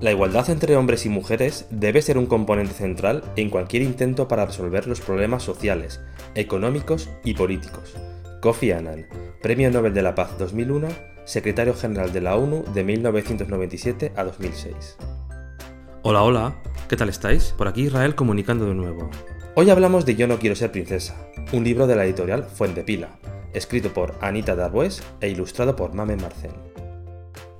[0.00, 4.46] La igualdad entre hombres y mujeres debe ser un componente central en cualquier intento para
[4.46, 6.00] resolver los problemas sociales,
[6.34, 7.94] económicos y políticos.
[8.40, 9.06] Kofi Annan,
[9.42, 10.88] Premio Nobel de la Paz 2001,
[11.26, 14.96] Secretario General de la ONU de 1997 a 2006.
[16.00, 17.54] Hola, hola, ¿qué tal estáis?
[17.58, 19.10] Por aquí Israel comunicando de nuevo.
[19.54, 21.14] Hoy hablamos de Yo no quiero ser princesa,
[21.52, 23.18] un libro de la editorial Fuentepila,
[23.52, 26.69] escrito por Anita Darbois e ilustrado por Mame Marcén.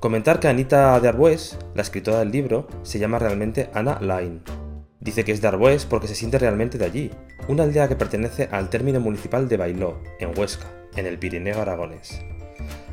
[0.00, 4.40] Comentar que Anita de Arbues, la escritora del libro, se llama realmente Ana Lain.
[4.98, 7.10] Dice que es de Arbues porque se siente realmente de allí,
[7.48, 12.18] una aldea que pertenece al término municipal de Bailó, en Huesca, en el Pirineo aragonés.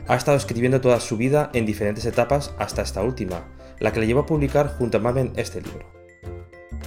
[0.05, 3.45] Ha estado escribiendo toda su vida en diferentes etapas hasta esta última,
[3.80, 5.97] la que le llevó a publicar junto a Mamen este libro.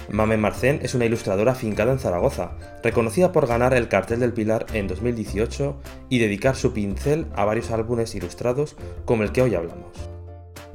[0.09, 2.51] Mamen Marcén es una ilustradora afincada en Zaragoza,
[2.83, 7.71] reconocida por ganar el Cartel del Pilar en 2018 y dedicar su pincel a varios
[7.71, 8.75] álbumes ilustrados
[9.05, 9.91] como el que hoy hablamos.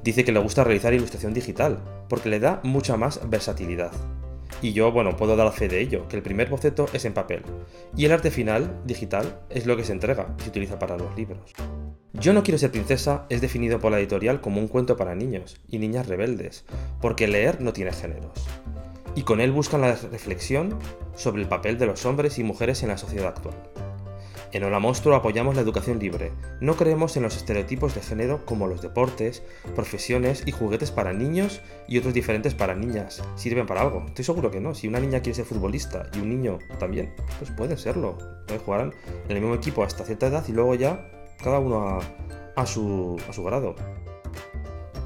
[0.02, 3.90] Dice que le gusta realizar ilustración digital, porque le da mucha más versatilidad.
[4.62, 7.42] Y yo, bueno, puedo dar fe de ello, que el primer boceto es en papel,
[7.96, 11.14] y el arte final, digital, es lo que se entrega y se utiliza para los
[11.16, 11.52] libros.
[12.14, 15.60] Yo no quiero ser princesa es definido por la editorial como un cuento para niños
[15.68, 16.64] y niñas rebeldes,
[17.02, 18.46] porque leer no tiene géneros.
[19.16, 20.78] Y con él buscan la reflexión
[21.16, 23.54] sobre el papel de los hombres y mujeres en la sociedad actual.
[24.52, 26.32] En Hola Monstruo apoyamos la educación libre.
[26.60, 29.42] No creemos en los estereotipos de género como los deportes,
[29.74, 33.22] profesiones y juguetes para niños y otros diferentes para niñas.
[33.36, 34.04] ¿Sirven para algo?
[34.06, 34.74] Estoy seguro que no.
[34.74, 38.18] Si una niña quiere ser futbolista y un niño también, pues pueden serlo.
[38.46, 38.80] Pueden jugar
[39.28, 41.10] en el mismo equipo hasta cierta edad y luego ya
[41.42, 42.00] cada uno a,
[42.54, 43.74] a su grado.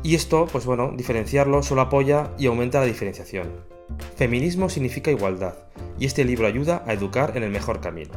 [0.02, 3.69] Y esto, pues bueno, diferenciarlo solo apoya y aumenta la diferenciación.
[4.16, 5.54] Feminismo significa igualdad,
[5.98, 8.12] y este libro ayuda a educar en el mejor camino.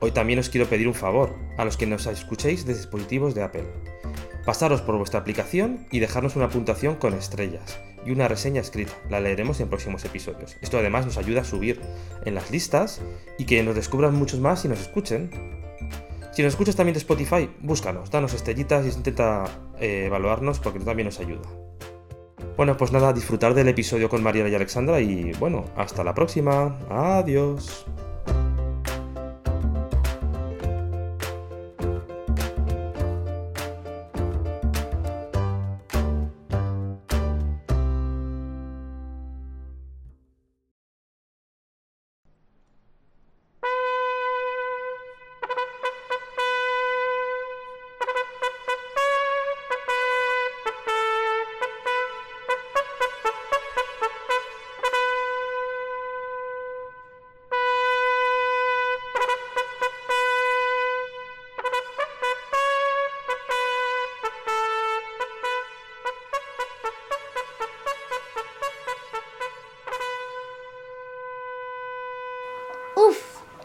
[0.00, 3.42] Hoy también os quiero pedir un favor a los que nos escuchéis de dispositivos de
[3.42, 3.64] Apple.
[4.44, 8.92] Pasaros por vuestra aplicación y dejarnos una puntuación con estrellas y una reseña escrita.
[9.08, 10.56] La leeremos en próximos episodios.
[10.60, 11.80] Esto además nos ayuda a subir
[12.24, 13.00] en las listas
[13.38, 15.30] y que nos descubran muchos más y nos escuchen.
[16.32, 19.44] Si nos escuchas también de Spotify, búscanos, danos estrellitas y intenta
[19.80, 21.48] eh, evaluarnos porque también nos ayuda.
[22.56, 26.78] Bueno, pues nada, disfrutar del episodio con Mariela y Alexandra y bueno, hasta la próxima.
[26.88, 27.84] Adiós.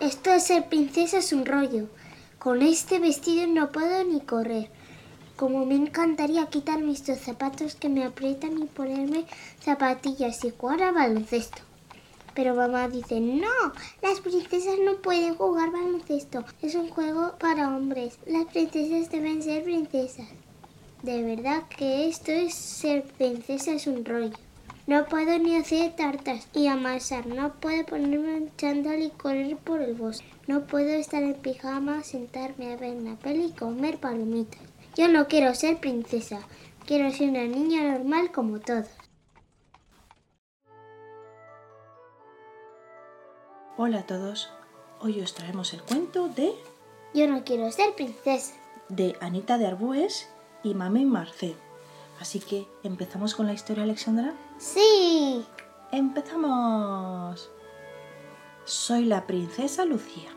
[0.09, 1.87] Esto de ser princesa es un rollo.
[2.39, 4.67] Con este vestido no puedo ni correr.
[5.35, 9.25] Como me encantaría quitarme estos zapatos que me aprietan y ponerme
[9.63, 11.61] zapatillas y jugar a baloncesto.
[12.33, 13.55] Pero mamá dice, no,
[14.01, 16.43] las princesas no pueden jugar baloncesto.
[16.63, 18.17] Es un juego para hombres.
[18.25, 20.27] Las princesas deben ser princesas.
[21.03, 24.33] De verdad que esto es ser princesa es un rollo.
[24.89, 27.27] No puedo ni hacer tartas y amasar.
[27.27, 30.25] No puedo ponerme un chándal y correr por el bosque.
[30.47, 34.63] No puedo estar en pijama, sentarme a ver una peli y comer palomitas.
[34.95, 36.39] Yo no quiero ser princesa.
[36.87, 38.87] Quiero ser una niña normal como todos.
[43.77, 44.49] hola a todos.
[45.01, 46.51] Hoy os traemos el cuento de,
[47.13, 48.55] Yo no quiero ser princesa.
[48.89, 50.27] de Anita de Arbues
[50.63, 51.68] y Mame Marcé.
[52.19, 54.33] Así que, ¿empezamos con la historia, Alexandra?
[54.57, 55.45] Sí.
[55.91, 57.49] ¡Empezamos!
[58.65, 60.29] Soy la princesa Lucía,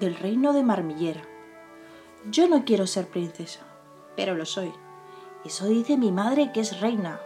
[0.00, 1.22] del reino de Marmillera.
[2.30, 3.60] Yo no quiero ser princesa,
[4.16, 4.72] pero lo soy.
[5.44, 7.20] Eso dice mi madre que es reina.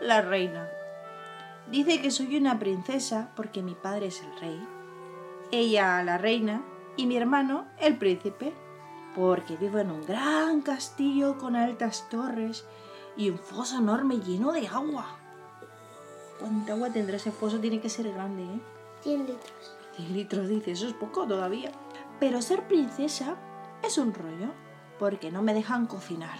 [0.00, 0.70] La reina.
[1.70, 4.66] Dice que soy una princesa porque mi padre es el rey,
[5.52, 6.62] ella la reina
[6.96, 8.52] y mi hermano el príncipe.
[9.16, 12.66] Porque vivo en un gran castillo con altas torres
[13.16, 15.06] y un foso enorme lleno de agua.
[16.38, 17.58] ¿Cuánta agua tendrá ese foso?
[17.58, 18.60] Tiene que ser grande, ¿eh?
[19.00, 19.76] 100 litros.
[19.96, 21.72] 100 litros, dice, eso es poco todavía.
[22.20, 23.36] Pero ser princesa
[23.82, 24.48] es un rollo,
[24.98, 26.38] porque no me dejan cocinar.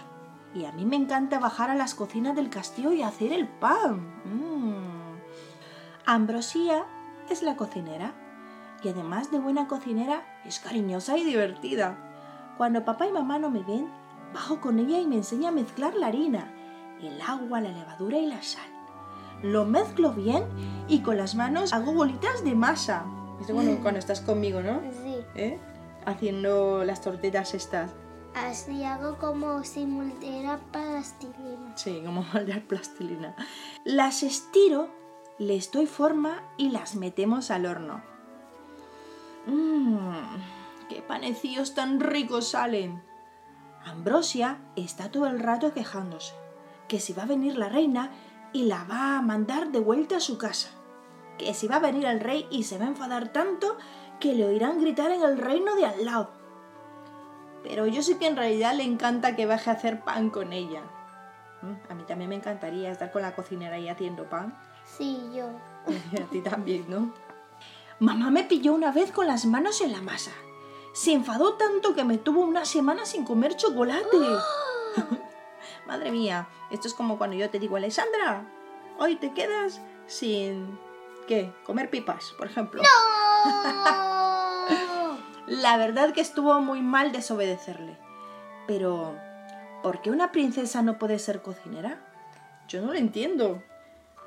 [0.53, 4.21] Y a mí me encanta bajar a las cocinas del castillo y hacer el pan.
[4.23, 5.17] Mm.
[6.05, 6.85] Ambrosía
[7.31, 8.13] es la cocinera,
[8.83, 12.06] y además de buena cocinera, es cariñosa y divertida.
[12.57, 13.87] Cuando papá y mamá no me ven,
[14.33, 16.51] bajo con ella y me enseña a mezclar la harina,
[17.01, 18.69] el agua, la levadura y la sal.
[19.43, 20.43] Lo mezclo bien
[20.87, 23.05] y con las manos hago bolitas de masa.
[23.39, 24.81] Esto cuando, cuando estás conmigo, ¿no?
[25.03, 25.17] Sí.
[25.35, 25.59] ¿Eh?
[26.05, 27.91] Haciendo las tortitas estas.
[28.33, 31.75] Así hago como si moldeara plastilina.
[31.75, 33.35] Sí, como moldear plastilina.
[33.83, 34.89] Las estiro,
[35.37, 38.01] les doy forma y las metemos al horno.
[39.45, 40.56] Mmm,
[40.89, 43.03] qué panecillos tan ricos salen.
[43.85, 46.33] Ambrosia está todo el rato quejándose,
[46.87, 48.11] que si va a venir la reina
[48.53, 50.69] y la va a mandar de vuelta a su casa,
[51.37, 53.77] que si va a venir el rey y se va a enfadar tanto
[54.19, 56.31] que le oirán gritar en el reino de al lado.
[57.63, 60.81] Pero yo sé que en realidad le encanta que baje a hacer pan con ella.
[61.61, 64.57] Mm, A mí también me encantaría estar con la cocinera ahí haciendo pan.
[64.85, 65.49] Sí, yo.
[66.11, 67.13] Y a ti también, ¿no?
[67.99, 70.31] Mamá me pilló una vez con las manos en la masa.
[70.97, 74.17] Se enfadó tanto que me tuvo una semana sin comer chocolate.
[75.85, 78.43] Madre mía, esto es como cuando yo te digo, Alexandra,
[78.97, 80.79] hoy te quedas sin...
[81.27, 81.53] ¿Qué?
[81.65, 82.81] Comer pipas, por ejemplo.
[85.45, 87.95] La verdad que estuvo muy mal desobedecerle.
[88.65, 89.15] Pero,
[89.83, 91.99] ¿por qué una princesa no puede ser cocinera?
[92.67, 93.61] Yo no lo entiendo.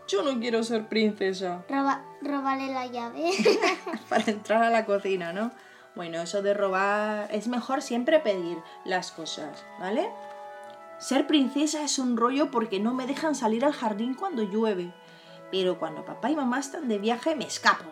[0.06, 1.64] Yo no quiero ser princesa.
[1.68, 3.32] Roba, róbale la llave.
[4.08, 5.50] Para entrar a la cocina, ¿no?
[5.94, 10.10] Bueno, eso de robar es mejor siempre pedir las cosas, ¿vale?
[10.98, 14.92] Ser princesa es un rollo porque no me dejan salir al jardín cuando llueve.
[15.50, 17.90] Pero cuando papá y mamá están de viaje me escapo.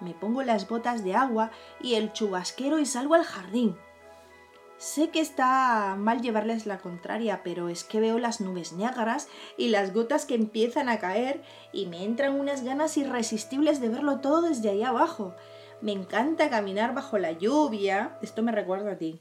[0.00, 1.50] Me pongo las botas de agua
[1.80, 3.76] y el chubasquero y salgo al jardín.
[4.76, 9.68] Sé que está mal llevarles la contraria, pero es que veo las nubes negras y
[9.68, 11.42] las gotas que empiezan a caer
[11.72, 15.34] y me entran unas ganas irresistibles de verlo todo desde ahí abajo.
[15.80, 19.20] Me encanta caminar bajo la lluvia, esto me recuerda a ti,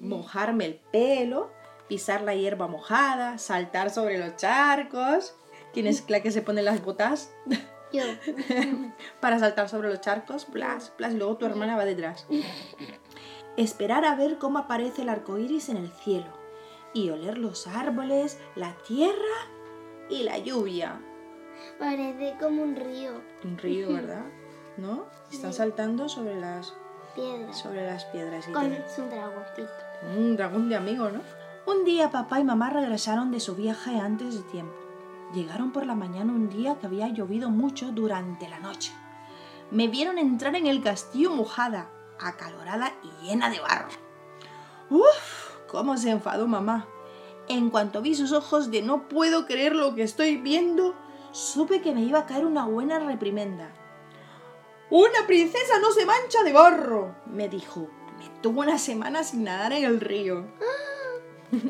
[0.00, 1.50] mojarme el pelo,
[1.88, 5.34] pisar la hierba mojada, saltar sobre los charcos.
[5.72, 7.32] ¿Quién es la que se pone las botas?
[7.92, 8.02] yo.
[9.20, 12.26] para saltar sobre los charcos, plas, plas, y luego tu hermana va detrás.
[13.56, 16.26] Esperar a ver cómo aparece el arco iris en el cielo
[16.92, 19.14] y oler los árboles, la tierra
[20.08, 21.00] y la lluvia.
[21.78, 23.20] Parece como un río.
[23.44, 24.24] Un río, ¿verdad?
[24.76, 25.04] ¿No?
[25.32, 26.74] Están saltando sobre las,
[27.14, 27.52] Piedra.
[27.52, 28.46] sobre las piedras.
[28.48, 29.70] y Con tienen- su dragoncito.
[30.16, 31.20] Un dragón de amigo, ¿no?
[31.66, 34.74] Un día papá y mamá regresaron de su viaje antes de tiempo.
[35.34, 38.92] Llegaron por la mañana un día que había llovido mucho durante la noche.
[39.70, 41.90] Me vieron entrar en el castillo mojada,
[42.20, 43.88] acalorada y llena de barro.
[44.90, 45.66] ¡Uf!
[45.68, 46.86] ¿Cómo se enfadó mamá?
[47.48, 50.94] En cuanto vi sus ojos de no puedo creer lo que estoy viendo,
[51.32, 53.70] supe que me iba a caer una buena reprimenda.
[54.90, 57.14] ¡Una princesa no se mancha de barro!
[57.26, 57.88] me dijo.
[58.18, 60.46] Me tuvo una semana sin nadar en el río.
[61.52, 61.60] ¡No!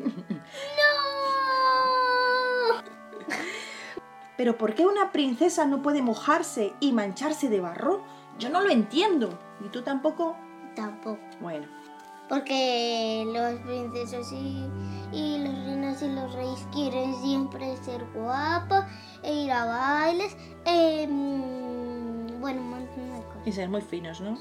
[4.37, 8.05] Pero ¿por qué una princesa no puede mojarse y mancharse de barro?
[8.39, 9.39] Yo no lo entiendo.
[9.65, 10.37] ¿Y tú tampoco?
[10.75, 11.19] Tampoco.
[11.41, 11.67] Bueno,
[12.29, 14.69] Porque los princesos y,
[15.13, 18.85] y los reinos y los reyes quieren siempre ser guapos
[19.23, 20.37] e ir a bailes.
[20.67, 21.66] eh, mm,
[22.47, 23.45] bueno, un montón de cosas.
[23.45, 24.39] y ser muy finos, ¿no?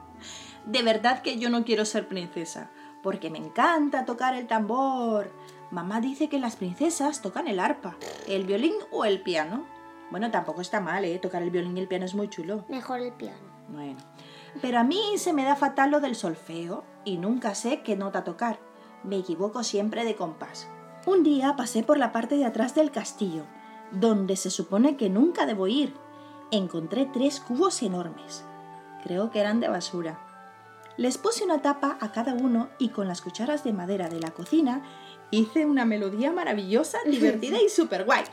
[0.66, 2.68] de verdad que yo no quiero ser princesa,
[3.02, 5.32] porque me encanta tocar el tambor.
[5.70, 9.64] Mamá dice que las princesas tocan el arpa, el violín o el piano.
[10.10, 11.18] Bueno, tampoco está mal, ¿eh?
[11.18, 12.66] Tocar el violín y el piano es muy chulo.
[12.68, 13.38] Mejor el piano.
[13.70, 13.96] Bueno,
[14.60, 18.24] pero a mí se me da fatal lo del solfeo y nunca sé qué nota
[18.24, 18.58] tocar.
[19.04, 20.68] Me equivoco siempre de compás.
[21.06, 23.44] Un día pasé por la parte de atrás del castillo,
[23.90, 25.94] donde se supone que nunca debo ir.
[26.50, 28.44] Encontré tres cubos enormes.
[29.02, 30.18] Creo que eran de basura.
[30.96, 34.30] Les puse una tapa a cada uno y con las cucharas de madera de la
[34.30, 34.82] cocina
[35.30, 38.24] hice una melodía maravillosa, divertida y súper guay.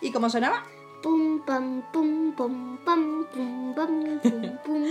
[0.00, 0.64] ¿Y cómo sonaba?
[1.04, 4.84] Pum, pam, pum, pum, pam, pum, pam, pum, pum.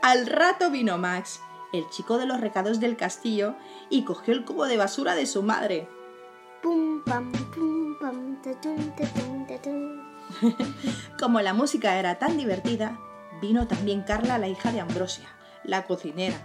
[0.00, 1.40] Al rato vino Max,
[1.74, 3.54] el chico de los recados del castillo,
[3.90, 5.88] y cogió el cubo de basura de su madre.
[6.62, 10.17] Pum, pam, pum, pam, tatun, tatun, tatun.
[11.18, 12.98] Como la música era tan divertida,
[13.40, 15.28] vino también Carla, la hija de Ambrosia,
[15.64, 16.36] la cocinera.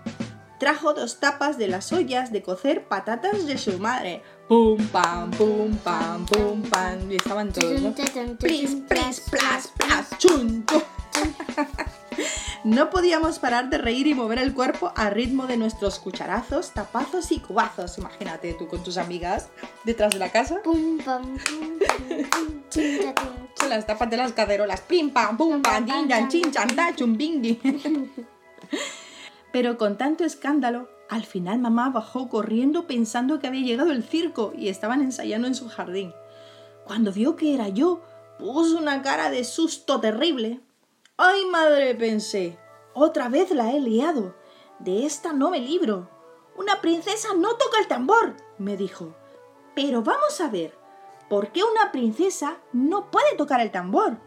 [0.60, 4.24] trajo dos tapas de las ollas de cocer patatas de su madre.
[4.48, 7.12] Pum, pam, pum, pam, pum, pam.
[7.12, 7.94] Y estaban todos, ¿no?
[8.40, 10.84] Plis, plis, plas, plas, chun, chun.
[12.64, 17.30] No podíamos parar de reír y mover el cuerpo a ritmo de nuestros cucharazos, tapazos
[17.34, 17.98] y cubazos.
[17.98, 19.50] Imagínate tú con tus amigas
[19.84, 20.62] detrás de la casa.
[20.64, 21.80] Pum, pam, pum,
[22.30, 22.64] pum,
[23.60, 24.80] Son las tapas de las cacerolas.
[24.80, 27.60] Pim, pam, pum, pam, din, dan, chin, chan, da, chum, bing, di.
[29.52, 34.54] Pero con tanto escándalo, al final mamá bajó corriendo pensando que había llegado el circo
[34.58, 36.14] y estaban ensayando en su jardín.
[36.86, 38.02] Cuando vio que era yo,
[38.40, 40.62] puso una cara de susto terrible.
[41.18, 41.94] ¡Ay, madre!
[41.94, 42.58] pensé.
[42.96, 44.36] Otra vez la he liado.
[44.80, 46.10] De esta no me libro.
[46.58, 49.14] Una princesa no toca el tambor, me dijo.
[49.76, 50.76] Pero vamos a ver,
[51.30, 54.18] ¿por qué una princesa no puede tocar el tambor?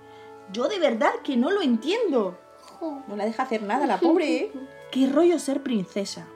[0.52, 2.38] Yo de verdad que no lo entiendo.
[2.80, 4.52] No la deja hacer nada la pobre, ¿eh?
[4.92, 6.28] ¿Qué rollo ser princesa?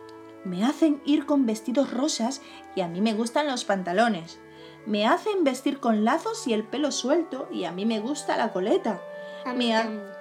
[0.44, 2.42] Me hacen ir con vestidos rosas
[2.74, 4.40] y a mí me gustan los pantalones.
[4.84, 8.52] Me hacen vestir con lazos y el pelo suelto y a mí me gusta la
[8.52, 9.00] coleta.
[9.54, 10.19] Me ha-.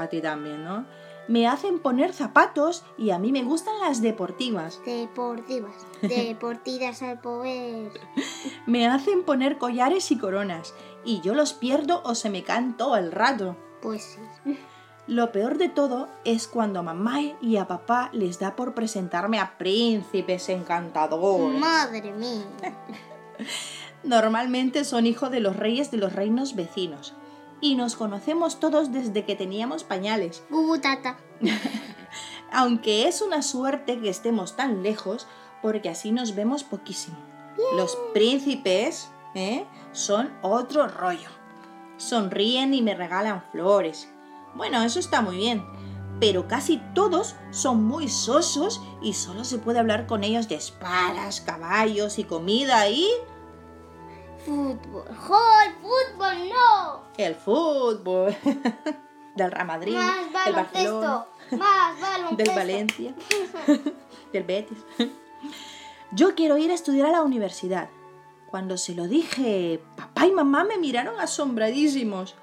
[0.00, 0.86] A ti también, ¿no?
[1.28, 4.80] Me hacen poner zapatos y a mí me gustan las deportivas.
[4.84, 5.74] Deportivas.
[6.02, 7.92] Deportivas al poder.
[8.66, 12.96] Me hacen poner collares y coronas y yo los pierdo o se me caen todo
[12.96, 13.56] el rato.
[13.82, 14.58] Pues sí.
[15.06, 19.38] Lo peor de todo es cuando a mamá y a papá les da por presentarme
[19.38, 21.60] a príncipes encantadores.
[21.60, 22.46] Madre mía.
[24.02, 27.14] Normalmente son hijos de los reyes de los reinos vecinos.
[27.60, 30.42] Y nos conocemos todos desde que teníamos pañales.
[30.50, 31.18] Gugutata.
[32.52, 35.26] Aunque es una suerte que estemos tan lejos,
[35.62, 37.16] porque así nos vemos poquísimo.
[37.76, 39.66] Los príncipes ¿eh?
[39.92, 41.28] son otro rollo.
[41.96, 44.08] Sonríen y me regalan flores.
[44.54, 45.64] Bueno, eso está muy bien.
[46.18, 51.40] Pero casi todos son muy sosos y solo se puede hablar con ellos de espadas,
[51.40, 53.06] caballos y comida y
[54.44, 55.04] Fútbol.
[55.16, 55.38] ¡Jo!
[55.64, 57.00] ¡El fútbol no!
[57.16, 58.34] el fútbol.
[59.36, 61.24] del Real Madrid, Más del Barcelona.
[61.52, 62.36] Más baloncesto.
[62.36, 63.14] del Valencia,
[64.32, 64.78] del Betis.
[66.12, 67.88] Yo quiero ir a estudiar a la universidad.
[68.50, 72.34] Cuando se lo dije, papá y mamá me miraron asombradísimos.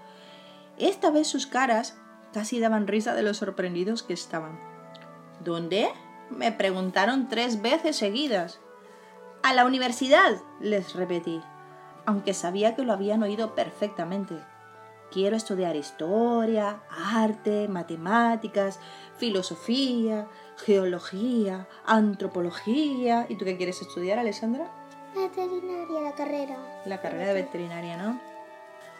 [0.77, 1.97] Esta vez sus caras
[2.33, 4.59] casi daban risa de lo sorprendidos que estaban.
[5.43, 5.89] ¿Dónde?
[6.29, 8.59] Me preguntaron tres veces seguidas.
[9.43, 11.41] A la universidad, les repetí,
[12.07, 14.35] aunque sabía que lo habían oído perfectamente.
[15.11, 18.79] Quiero estudiar historia, arte, matemáticas,
[19.17, 23.25] filosofía, geología, antropología.
[23.27, 24.71] ¿Y tú qué quieres estudiar, Alessandra?
[25.13, 26.57] Veterinaria, la carrera.
[26.85, 28.19] La carrera de veterinaria, ¿no?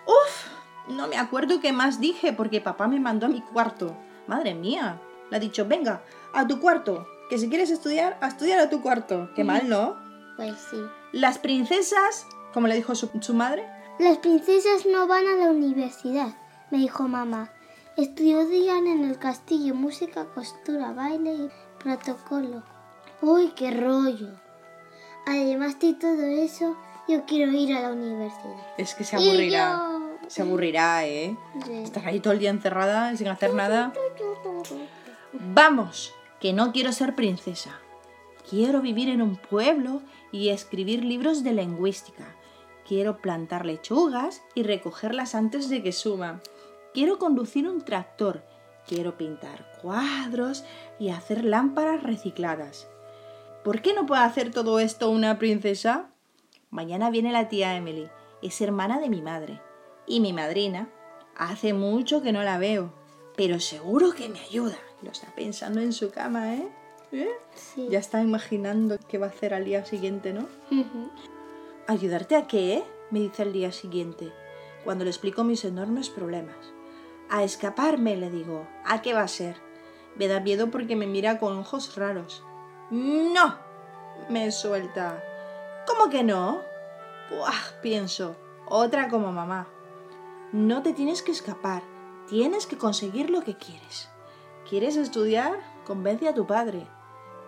[0.06, 0.90] ¡Uf!
[0.90, 3.96] No me acuerdo qué más dije porque papá me mandó a mi cuarto.
[4.28, 5.00] Madre mía.
[5.30, 7.08] Le ha dicho, venga, a tu cuarto.
[7.30, 9.30] Que si quieres estudiar, a estudiar a tu cuarto.
[9.34, 9.96] Qué mal, ¿no?
[10.36, 10.78] Pues sí.
[11.14, 13.64] Las princesas, como le dijo su, su madre,
[14.00, 16.30] Las princesas no van a la universidad,
[16.72, 17.52] me dijo mamá.
[17.98, 21.50] Estudian en el castillo música, costura, baile y
[21.84, 22.64] protocolo.
[23.22, 24.30] ¡Uy, qué rollo!
[25.28, 26.76] Además de todo eso,
[27.08, 28.56] yo quiero ir a la universidad.
[28.80, 29.80] es que se aburrirá.
[29.80, 31.38] yo- Se aburrirá, ¿eh?
[31.64, 31.74] Sí.
[31.84, 33.94] Estar ahí todo el día encerrada sin hacer nada.
[35.34, 37.80] Vamos, que no quiero ser princesa.
[38.50, 42.24] Quiero vivir en un pueblo y escribir libros de lingüística.
[42.88, 46.42] Quiero plantar lechugas y recogerlas antes de que suban.
[46.94, 48.44] Quiero conducir un tractor.
[48.88, 50.64] Quiero pintar cuadros
[50.98, 52.88] y hacer lámparas recicladas.
[53.66, 56.12] ¿Por qué no puede hacer todo esto una princesa?
[56.70, 58.08] Mañana viene la tía Emily.
[58.42, 59.60] Es hermana de mi madre.
[60.06, 60.88] Y mi madrina.
[61.36, 62.94] Hace mucho que no la veo.
[63.36, 64.78] Pero seguro que me ayuda.
[65.02, 66.70] Lo está pensando en su cama, ¿eh?
[67.12, 67.30] ¿Eh?
[67.54, 67.88] Sí.
[67.90, 70.48] Ya está imaginando qué va a hacer al día siguiente, ¿no?
[71.88, 72.84] ¿Ayudarte a qué?
[73.12, 74.34] me dice al día siguiente,
[74.84, 76.74] cuando le explico mis enormes problemas.
[77.30, 78.68] A escaparme, le digo.
[78.86, 79.56] ¿A qué va a ser?
[80.18, 82.44] Me da miedo porque me mira con ojos raros.
[82.90, 83.58] ¡No!
[84.30, 85.24] me suelta.
[85.88, 86.60] ¿Cómo que no?
[87.30, 88.36] Buah, pienso.
[88.68, 89.68] Otra como mamá.
[90.52, 91.84] No te tienes que escapar.
[92.28, 94.10] Tienes que conseguir lo que quieres.
[94.68, 95.54] ¿Quieres estudiar?
[95.86, 96.86] Convence a tu padre.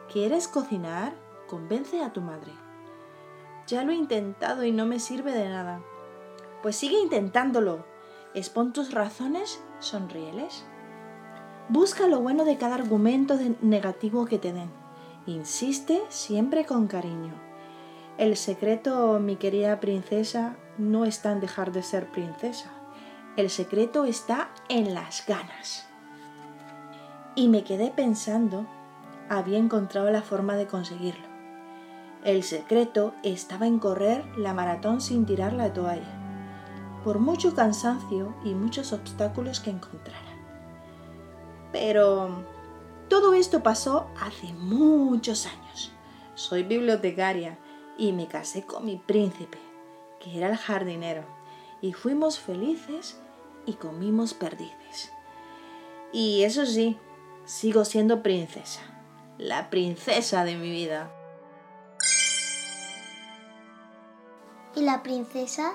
[0.09, 1.13] ¿Quieres cocinar?
[1.47, 2.53] Convence a tu madre.
[3.69, 5.81] Ya lo he intentado y no me sirve de nada.
[6.63, 7.85] Pues sigue intentándolo.
[8.33, 10.65] Expon tus razones, sonríeles.
[11.69, 14.71] Busca lo bueno de cada argumento negativo que te den.
[15.27, 17.33] Insiste siempre con cariño.
[18.17, 22.71] El secreto, mi querida princesa, no está en dejar de ser princesa.
[23.37, 25.87] El secreto está en las ganas.
[27.35, 28.65] Y me quedé pensando
[29.29, 31.28] había encontrado la forma de conseguirlo.
[32.23, 36.19] El secreto estaba en correr la maratón sin tirar la toalla,
[37.03, 40.19] por mucho cansancio y muchos obstáculos que encontrara.
[41.71, 42.43] Pero
[43.07, 45.91] todo esto pasó hace muchos años.
[46.35, 47.57] Soy bibliotecaria
[47.97, 49.57] y me casé con mi príncipe,
[50.19, 51.23] que era el jardinero,
[51.81, 53.19] y fuimos felices
[53.65, 55.11] y comimos perdices.
[56.11, 56.97] Y eso sí,
[57.45, 58.81] sigo siendo princesa,
[59.37, 61.13] la princesa de mi vida.
[64.75, 65.73] Y la princesa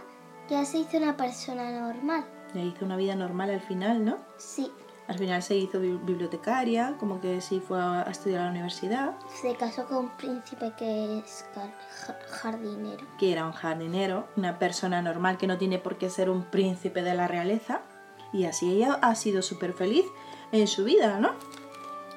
[0.48, 2.24] ya se hizo una persona normal.
[2.54, 4.18] Ya hizo una vida normal al final, ¿no?
[4.36, 4.70] Sí,
[5.06, 9.14] Al final se hizo bi- bibliotecaria, como que sí fue a estudiar a la universidad,
[9.42, 11.74] se casó con un príncipe que es jar-
[12.06, 13.06] jar- jardinero.
[13.18, 17.02] que era un jardinero, una persona normal que no tiene por qué ser un príncipe
[17.02, 17.82] de la realeza.
[18.32, 20.06] Y así ella ha sido súper feliz
[20.52, 21.32] en su vida, ¿no?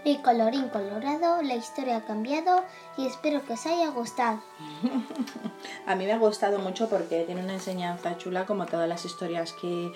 [0.07, 2.63] Y colorín colorado, la historia ha cambiado
[2.95, 4.39] y espero que os haya gustado.
[5.85, 9.51] A mí me ha gustado mucho porque tiene una enseñanza chula como todas las historias
[9.51, 9.91] que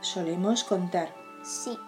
[0.00, 1.14] solemos contar.
[1.44, 1.78] Sí,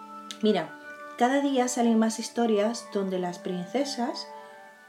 [0.41, 0.69] Mira,
[1.17, 4.27] cada día salen más historias donde las princesas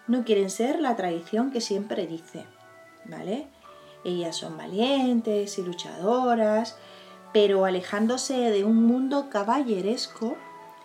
[0.07, 2.45] no quieren ser la tradición que siempre dice,
[3.07, 3.49] ¿vale?
[4.05, 6.77] Ellas son valientes y luchadoras,
[7.33, 10.37] pero alejándose de un mundo caballeresco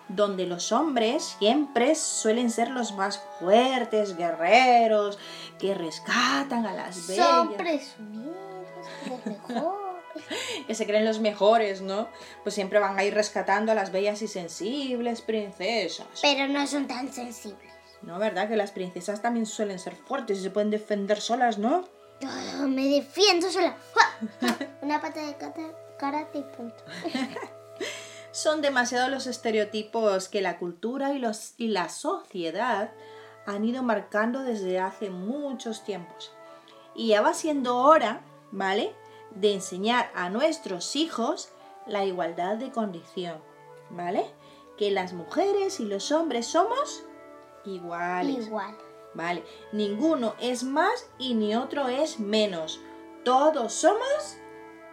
[0.08, 5.18] donde los hombres siempre suelen ser los más fuertes, guerreros,
[5.60, 8.36] que rescatan a las bellas son presumidos,
[9.10, 9.86] los mejores.
[10.68, 12.08] que se creen los mejores, ¿no?
[12.44, 16.08] Pues siempre van a ir rescatando a las bellas y sensibles princesas.
[16.22, 17.74] Pero no son tan sensibles.
[18.02, 18.48] ¿No, verdad?
[18.48, 21.88] Que las princesas también suelen ser fuertes y se pueden defender solas, ¿no?
[22.24, 23.76] Ah, me defiendo sola.
[24.82, 25.36] Una pata de
[25.98, 26.84] karate y punto.
[28.36, 32.92] Son demasiados los estereotipos que la cultura y, los, y la sociedad
[33.46, 36.34] han ido marcando desde hace muchos tiempos.
[36.94, 38.94] Y ya va siendo hora, ¿vale?
[39.32, 41.48] De enseñar a nuestros hijos
[41.88, 43.38] la igualdad de condición,
[43.90, 44.26] ¿vale?
[44.78, 47.06] Que las mujeres y los hombres somos
[47.64, 48.48] iguales.
[48.48, 48.76] Igual.
[49.14, 52.82] Vale, ninguno es más y ni otro es menos.
[53.24, 54.36] Todos somos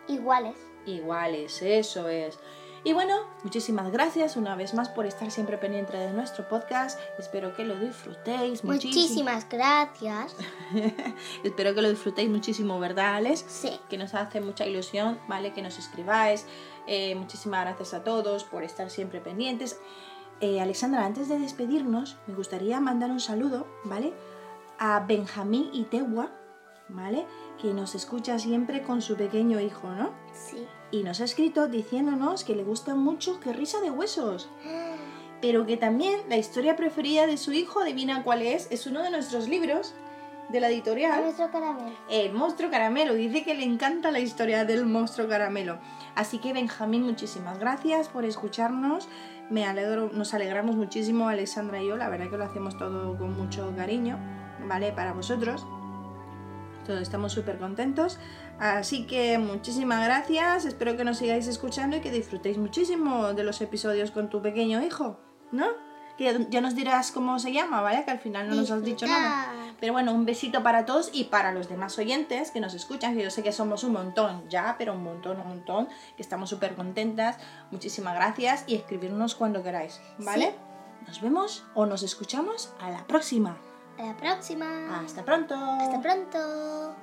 [0.06, 0.54] Iguales.
[0.86, 2.38] iguales, eso es.
[2.84, 3.14] Y bueno,
[3.44, 6.98] muchísimas gracias una vez más por estar siempre pendiente de nuestro podcast.
[7.16, 9.02] Espero que lo disfrutéis muchísimo.
[9.02, 10.34] Muchísimas gracias.
[11.44, 13.44] Espero que lo disfrutéis muchísimo, ¿verdad, Alex?
[13.46, 13.80] Sí.
[13.88, 15.52] Que nos hace mucha ilusión, ¿vale?
[15.52, 16.44] Que nos escribáis.
[16.88, 19.78] Eh, muchísimas gracias a todos por estar siempre pendientes.
[20.40, 24.12] Eh, Alexandra, antes de despedirnos, me gustaría mandar un saludo, ¿vale?
[24.80, 26.32] A Benjamín Itegua,
[26.88, 27.26] ¿vale?
[27.60, 30.12] Que nos escucha siempre con su pequeño hijo, ¿no?
[30.32, 30.66] Sí.
[30.92, 34.48] Y nos ha escrito diciéndonos que le gusta mucho que risa de huesos.
[35.40, 39.10] Pero que también la historia preferida de su hijo, adivina cuál es, es uno de
[39.10, 39.94] nuestros libros
[40.50, 41.22] de la editorial.
[41.22, 41.96] Nuestro caramelo.
[42.10, 43.14] El monstruo caramelo.
[43.14, 45.78] Dice que le encanta la historia del monstruo caramelo.
[46.14, 49.08] Así que Benjamín, muchísimas gracias por escucharnos.
[49.50, 51.96] Me alegro, nos alegramos muchísimo, Alexandra y yo.
[51.96, 54.18] La verdad que lo hacemos todo con mucho cariño,
[54.68, 54.92] ¿vale?
[54.92, 55.66] Para vosotros.
[56.86, 58.18] Todos estamos súper contentos.
[58.62, 60.66] Así que muchísimas gracias.
[60.66, 64.80] Espero que nos sigáis escuchando y que disfrutéis muchísimo de los episodios con tu pequeño
[64.82, 65.18] hijo,
[65.50, 65.66] ¿no?
[66.16, 68.04] Que ya- nos dirás cómo se llama, ¿vale?
[68.04, 69.46] Que al final no nos has dicho nada.
[69.80, 73.24] Pero bueno, un besito para todos y para los demás oyentes que nos escuchan, que
[73.24, 76.76] yo sé que somos un montón ya, pero un montón, un montón, que estamos súper
[76.76, 77.38] contentas.
[77.72, 80.54] Muchísimas gracias y escribirnos cuando queráis, ¿vale?
[81.08, 83.56] Nos vemos o nos escuchamos a la próxima.
[83.98, 85.00] A la próxima.
[85.04, 85.56] Hasta pronto.
[85.56, 86.94] Hasta pronto.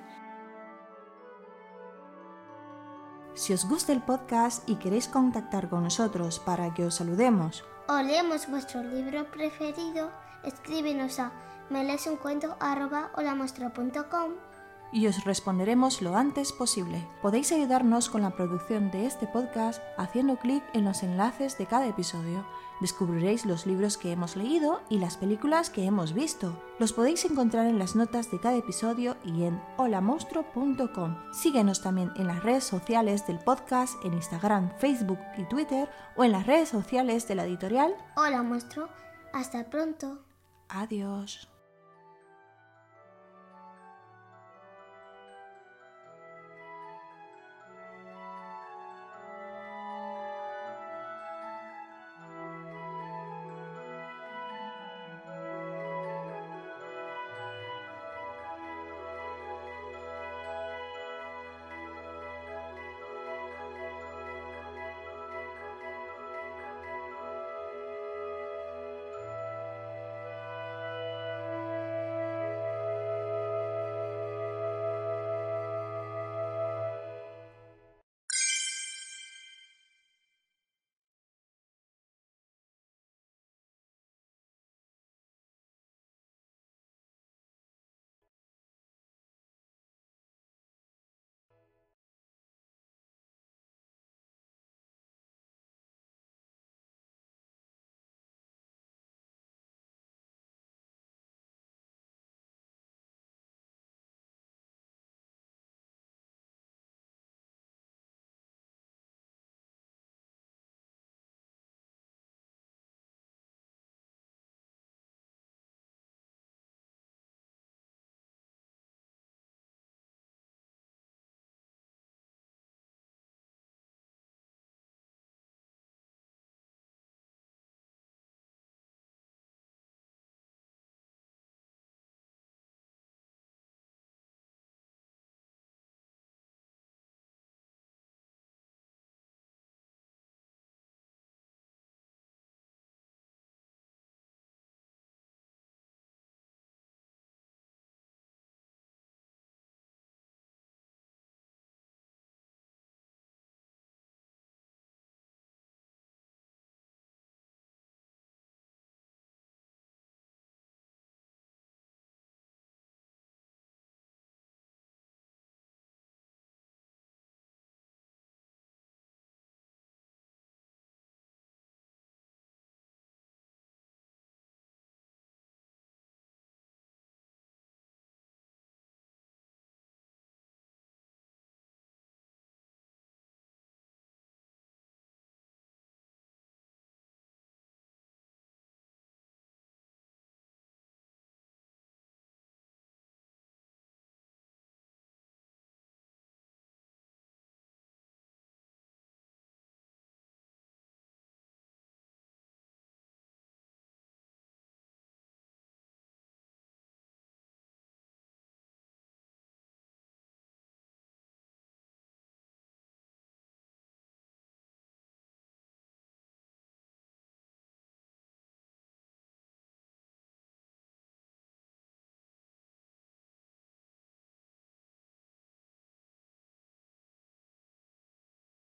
[3.39, 8.01] Si os gusta el podcast y queréis contactar con nosotros para que os saludemos O
[8.01, 10.11] leemos vuestro libro preferido,
[10.43, 11.31] escríbenos a
[11.69, 14.48] melesuncuento.com
[14.91, 17.07] y os responderemos lo antes posible.
[17.21, 21.87] Podéis ayudarnos con la producción de este podcast haciendo clic en los enlaces de cada
[21.87, 22.45] episodio.
[22.81, 26.53] Descubriréis los libros que hemos leído y las películas que hemos visto.
[26.79, 31.17] Los podéis encontrar en las notas de cada episodio y en holamonstruo.com.
[31.33, 36.31] Síguenos también en las redes sociales del podcast en Instagram, Facebook y Twitter o en
[36.31, 37.95] las redes sociales de la editorial.
[38.15, 38.87] Hola, monstruo.
[39.33, 40.19] Hasta pronto.
[40.69, 41.58] Adiós.